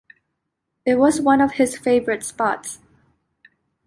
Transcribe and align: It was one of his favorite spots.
It 0.83 0.95
was 0.95 1.21
one 1.21 1.41
of 1.41 1.51
his 1.51 1.77
favorite 1.77 2.23
spots. 2.23 2.79